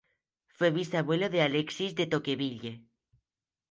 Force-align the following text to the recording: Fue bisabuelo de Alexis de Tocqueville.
Fue 0.47 0.71
bisabuelo 0.71 1.29
de 1.29 1.43
Alexis 1.43 1.93
de 1.93 2.07
Tocqueville. 2.07 2.73